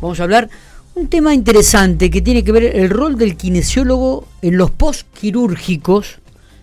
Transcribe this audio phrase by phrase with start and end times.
[0.00, 0.48] Vamos a hablar
[0.94, 6.18] un tema interesante que tiene que ver el rol del kinesiólogo en los postquirúrgicos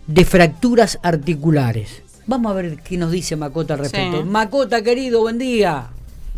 [0.08, 2.02] de fracturas articulares.
[2.26, 4.24] Vamos a ver qué nos dice Macota al respecto.
[4.26, 5.88] Macota, querido, buen día.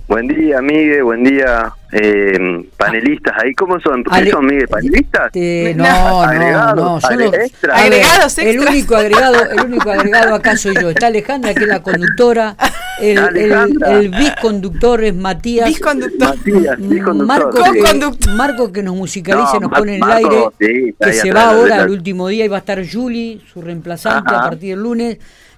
[0.07, 3.34] Buen día, Miguel, buen día, eh, panelistas.
[3.43, 4.04] ¿Ahí cómo son?
[4.04, 4.68] ¿Qué son, Miguel?
[4.68, 5.32] ¿Panelistas?
[5.75, 7.32] no, no, no, solo
[7.73, 10.91] agregados El único agregado, el único agregado acá soy yo.
[10.91, 12.55] Está Alejandra, que es la conductora.
[13.02, 15.68] El, el, el bisconductor es Matías.
[15.68, 16.37] Bisconductor.
[16.37, 20.93] Matías, Marco, que, Marco que nos musicaliza nos pone en el aire.
[21.00, 24.39] que se va ahora al último día y va a estar Julie, su reemplazante, a
[24.39, 25.18] partir del lunes.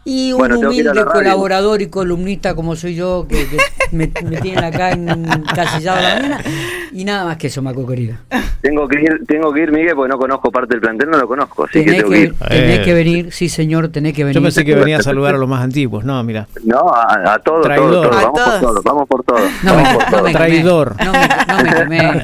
[0.09, 3.45] Y un humilde colaborador y columnista como soy yo, que,
[3.91, 6.43] me, me, tienen acá encasillado la mañana.
[6.91, 8.19] Y nada más que eso, Maco querida.
[8.61, 11.27] Tengo que ir, tengo que ir, Miguel, porque no conozco parte del plantel, no lo
[11.27, 11.65] conozco.
[11.65, 12.35] Así tenés que, ir.
[12.35, 14.35] tenés que venir, sí señor, tenés que venir.
[14.35, 16.47] Yo pensé que venía a saludar a los más antiguos, no, mira.
[16.63, 18.09] No, a, todos, Traidor.
[18.09, 19.51] todos, vamos por todos, vamos por todos.
[19.63, 20.31] No, vamos me, por todos.
[20.31, 20.95] Traidor.
[21.05, 22.23] No me, no me quemé.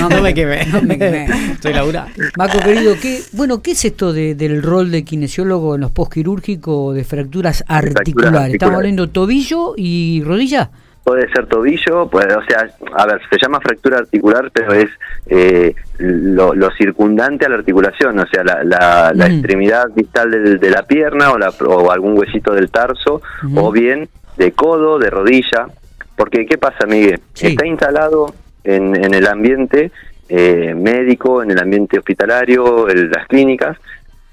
[0.10, 0.66] No, me quemé.
[0.66, 1.24] No me quemé.
[1.52, 2.12] Estoy laburando.
[2.36, 6.94] Maco querido, ¿qué, bueno, ¿qué es esto de, del rol de kinesiólogo en los postquirúrgicos
[6.94, 8.54] de fracturas articulares?
[8.54, 10.70] ¿Estamos hablando tobillo y rodilla?
[11.02, 14.90] Puede ser tobillo, puede, o sea, a ver, se llama fractura articular, pero es
[15.26, 19.32] eh, lo, circundante a la articulación, o sea, la, la, Mm.
[19.32, 23.22] extremidad distal del- de, la pierna o, la, o algún huesito del tarso,
[23.56, 25.66] o bien de codo, de rodilla.
[26.16, 27.18] Porque, ¿qué pasa, Miguel?
[27.32, 27.48] Sí.
[27.48, 29.90] Está instalado en, en el ambiente
[30.28, 33.78] eh, médico, en el ambiente hospitalario, en las clínicas,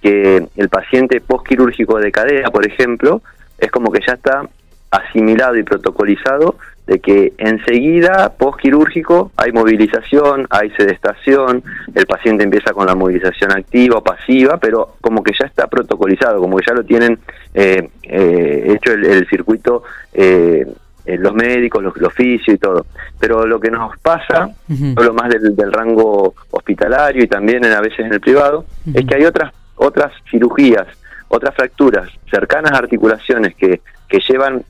[0.01, 3.21] que el paciente postquirúrgico de cadera, por ejemplo,
[3.57, 4.43] es como que ya está
[4.91, 11.61] asimilado y protocolizado de que enseguida postquirúrgico hay movilización, hay sedestación,
[11.93, 16.39] el paciente empieza con la movilización activa o pasiva, pero como que ya está protocolizado,
[16.39, 17.19] como que ya lo tienen
[17.53, 20.65] eh, eh, hecho el, el circuito eh,
[21.05, 22.85] los médicos, los, los fisios y todo.
[23.19, 24.49] Pero lo que nos pasa,
[24.95, 29.05] hablo más del, del rango hospitalario y también en, a veces en el privado, es
[29.05, 30.87] que hay otras otras cirugías,
[31.27, 34.63] otras fracturas cercanas a articulaciones que, que llevan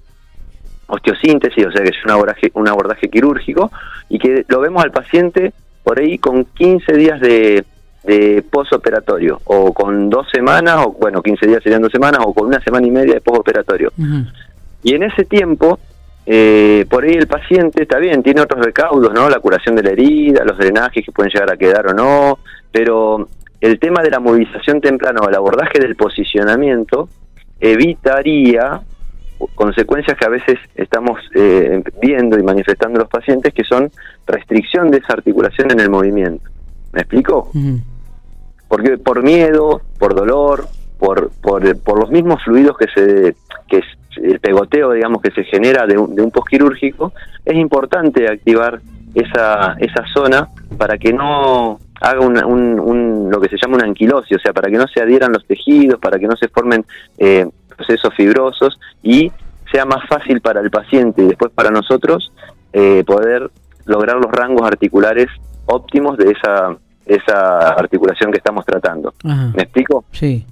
[0.88, 3.72] osteosíntesis, o sea que es un abordaje, un abordaje quirúrgico,
[4.10, 5.54] y que lo vemos al paciente
[5.84, 7.64] por ahí con 15 días de,
[8.04, 12.48] de posoperatorio, o con dos semanas, o bueno, 15 días serían dos semanas, o con
[12.48, 13.92] una semana y media de posoperatorio.
[14.84, 15.80] Y en ese tiempo,
[16.26, 19.30] eh, por ahí el paciente está bien, tiene otros recaudos, ¿no?
[19.30, 22.40] La curación de la herida, los drenajes que pueden llegar a quedar o no,
[22.72, 23.28] pero
[23.60, 27.10] el tema de la movilización temprana o el abordaje del posicionamiento
[27.60, 28.82] evitaría
[29.56, 33.90] consecuencias que a veces estamos eh, viendo y manifestando los pacientes, que son
[34.26, 36.50] restricción de esa articulación en el movimiento.
[36.94, 37.50] ¿Me explico?
[38.68, 40.68] Porque por miedo, por dolor,
[41.00, 43.36] por, por, por los mismos fluidos que se
[43.68, 43.86] que es
[44.22, 47.14] el pegoteo, digamos, que se genera de un, de un posquirúrgico,
[47.46, 48.80] es importante activar
[49.14, 54.38] esa, esa zona para que no haga un, un- lo que se llama una anquilosis,
[54.38, 56.84] o sea, para que no se adhieran los tejidos, para que no se formen
[57.18, 57.46] eh,
[57.78, 59.32] procesos fibrosos y
[59.72, 62.32] sea más fácil para el paciente y después para nosotros
[62.74, 63.50] eh, poder
[63.86, 65.28] lograr los rangos articulares
[65.66, 69.14] óptimos de esa, esa articulación que estamos tratando.
[69.24, 69.52] Ajá.
[69.56, 70.06] ¿Me explico?
[70.12, 70.46] Sí.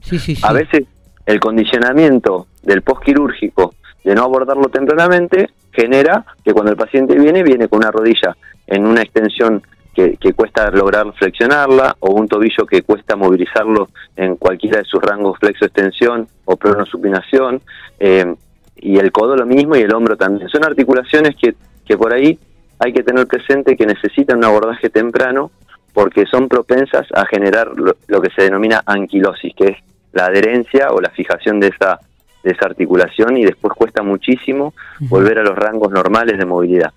[0.00, 0.42] Sí, sí, sí.
[0.44, 0.84] A veces
[1.24, 3.74] el condicionamiento del postquirúrgico
[4.04, 8.36] de no abordarlo tempranamente genera que cuando el paciente viene, viene con una rodilla
[8.66, 9.62] en una extensión
[9.94, 15.02] que, que cuesta lograr flexionarla o un tobillo que cuesta movilizarlo en cualquiera de sus
[15.02, 17.62] rangos flexo-extensión o pronosupinación
[17.98, 18.34] eh,
[18.76, 20.48] y el codo lo mismo y el hombro también.
[20.48, 21.54] Son articulaciones que,
[21.86, 22.38] que por ahí
[22.78, 25.50] hay que tener presente que necesitan un abordaje temprano
[25.92, 29.76] porque son propensas a generar lo, lo que se denomina anquilosis, que es
[30.12, 32.00] la adherencia o la fijación de esa,
[32.42, 36.92] de esa articulación y después cuesta muchísimo volver a los rangos normales de movilidad.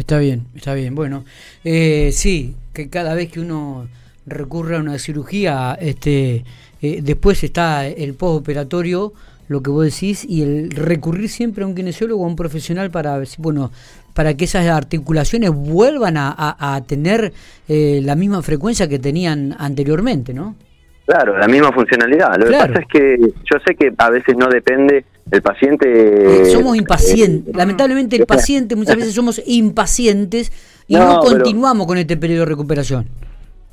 [0.00, 0.94] Está bien, está bien.
[0.94, 1.24] Bueno,
[1.62, 3.86] eh, sí, que cada vez que uno
[4.24, 6.42] recurre a una cirugía, este,
[6.80, 9.12] eh, después está el postoperatorio,
[9.48, 13.18] lo que vos decís, y el recurrir siempre a un kinesiólogo, a un profesional para,
[13.18, 13.70] ver si- bueno,
[14.14, 17.34] para que esas articulaciones vuelvan a, a- a tener
[17.68, 20.56] eh, la misma frecuencia que tenían anteriormente, ¿no?
[21.04, 22.38] Claro, la misma funcionalidad.
[22.38, 22.72] Lo Claro.
[22.72, 26.42] que pasa es que yo sé que a veces no depende el paciente.
[26.42, 27.54] Eh, somos impacientes.
[27.54, 30.52] eh, Lamentablemente el paciente muchas veces somos impacientes
[30.86, 33.06] y no, continuamos con este periodo de recuperación.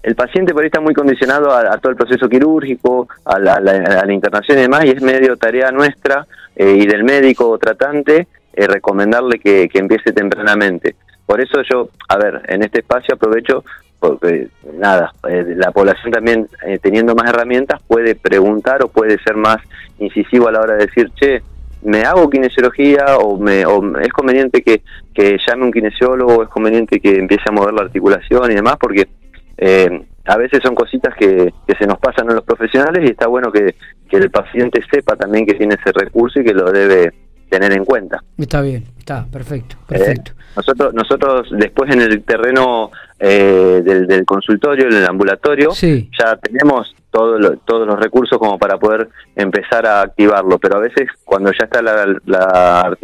[0.04, 3.56] el paciente por ahí está muy condicionado a, a todo el proceso quirúrgico, a la,
[3.56, 6.26] a la- a la internación y demás, y es medio tarea nuestra
[6.56, 8.28] eh, y del médico tratante
[8.58, 10.96] eh, recomendarle que, que empiece tempranamente.
[11.28, 13.64] Por eso yo, a ver, en este espacio aprovecho,
[14.00, 14.48] porque
[14.80, 19.58] nada, eh, la población también eh, teniendo más herramientas puede preguntar o puede ser más
[20.00, 21.44] incisivo a la hora de decir, che,
[21.84, 24.82] me hago kinesiología o, me, o es conveniente que,
[25.14, 29.08] que llame un kinesiólogo, es conveniente que empiece a mover la articulación y demás, porque
[29.58, 33.28] eh, a veces son cositas que, que se nos pasan a los profesionales y está
[33.28, 33.76] bueno que,
[34.10, 37.14] que el paciente sepa también que tiene ese recurso y que lo debe
[37.50, 38.24] tener en cuenta.
[38.38, 40.32] Está bien, está perfecto, perfecto.
[40.32, 46.36] Eh, nosotros, nosotros después en el terreno eh, del, del, consultorio, en el ambulatorio, ya
[46.42, 51.52] tenemos todo todos los recursos como para poder empezar a activarlo, pero a veces cuando
[51.52, 52.98] ya está la, la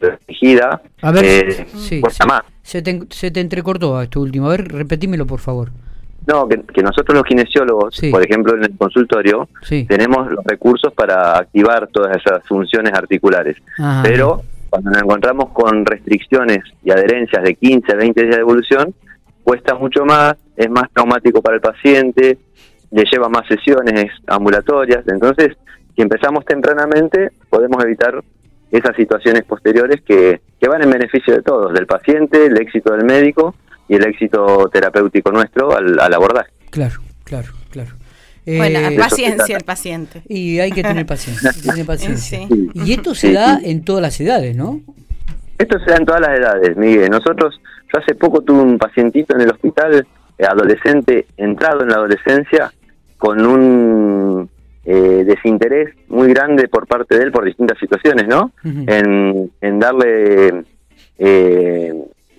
[0.00, 2.42] dirigida, a ver, eh, sí, más.
[2.62, 5.70] Se te, se te entrecortó esto último, a ver, repetímelo por favor.
[6.26, 9.48] No, que, nosotros los kinesiólogos, por ejemplo en el consultorio,
[9.88, 13.56] tenemos los recursos para activar todas esas funciones articulares.
[14.02, 18.94] Pero cuando nos encontramos con restricciones y adherencias de 15 a 20 días de evolución,
[19.44, 22.38] cuesta mucho más, es más traumático para el paciente,
[22.90, 25.06] le lleva más sesiones ambulatorias.
[25.06, 25.56] Entonces,
[25.94, 28.20] si empezamos tempranamente, podemos evitar
[28.72, 33.04] esas situaciones posteriores que, que van en beneficio de todos, del paciente, el éxito del
[33.04, 33.54] médico
[33.88, 36.50] y el éxito terapéutico nuestro al, al abordaje.
[36.70, 37.90] Claro, claro, claro.
[38.46, 40.22] Bueno, eh, paciencia el paciente.
[40.28, 41.52] Y hay que tener paciencia.
[41.84, 42.40] paciencia.
[42.74, 44.80] Y esto se da en todas las edades, ¿no?
[45.58, 47.10] Esto se da en todas las edades, Miguel.
[47.10, 47.60] Nosotros,
[47.92, 50.06] yo hace poco tuve un pacientito en el hospital,
[50.38, 52.72] eh, adolescente, entrado en la adolescencia,
[53.18, 54.48] con un
[54.84, 58.52] eh, desinterés muy grande por parte de él por distintas situaciones, ¿no?
[58.62, 60.64] en, en darle
[61.18, 61.92] eh,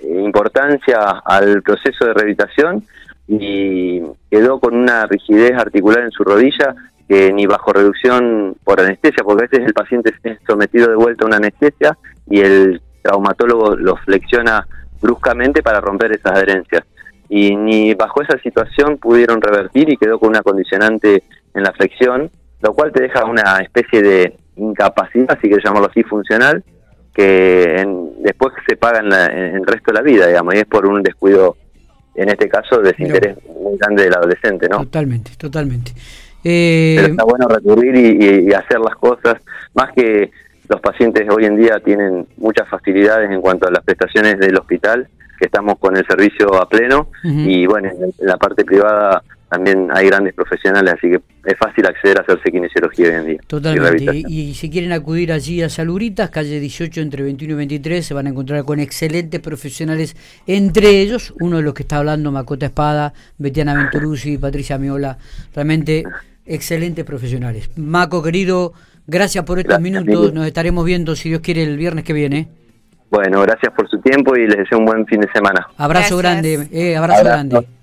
[0.03, 2.83] importancia al proceso de rehabilitación
[3.27, 4.01] y
[4.31, 6.75] quedó con una rigidez articular en su rodilla
[7.07, 11.23] que ni bajo reducción por anestesia, porque a veces el paciente es sometido de vuelta
[11.23, 11.97] a una anestesia
[12.29, 14.67] y el traumatólogo lo flexiona
[15.01, 16.83] bruscamente para romper esas adherencias.
[17.29, 21.23] Y ni bajo esa situación pudieron revertir y quedó con una condicionante
[21.53, 22.29] en la flexión,
[22.61, 26.63] lo cual te deja una especie de incapacidad, si quieres llamarlo así, funcional,
[27.17, 30.85] que en, después se paga en, el resto de la vida, digamos, y es por
[30.85, 31.57] un descuido,
[32.13, 34.77] en este caso, desinterés muy grande del adolescente, ¿no?
[34.83, 35.93] Totalmente, totalmente.
[36.43, 39.41] Pero está bueno recurrir y, hacer las cosas,
[39.73, 40.29] más que
[40.69, 45.07] los pacientes hoy en día tienen muchas facilidades en cuanto a las prestaciones del hospital,
[45.39, 50.07] que estamos con el servicio a pleno, y bueno, en la parte privada también hay
[50.07, 53.39] grandes profesionales, así que es fácil acceder a hacerse kinesiología hoy en día.
[53.47, 54.23] Totalmente.
[54.27, 58.27] Y, si quieren acudir allí a Saluritas, calle 18 entre 21 y 23, se van
[58.27, 60.15] a encontrar con excelentes profesionales,
[60.47, 65.17] entre ellos uno de los que está hablando, Macota Espada, Betiana Venturuzzi, Patricia Miola,
[65.55, 66.03] realmente
[66.45, 67.69] excelentes profesionales.
[67.77, 68.73] Maco, querido,
[69.05, 72.49] gracias por estos minutos, nos estaremos viendo, si Dios quiere, el viernes que viene.
[73.09, 75.67] Bueno, gracias por su tiempo y les deseo un buen fin de semana.
[75.77, 77.76] Abrazo grande, eh, abrazo, grande.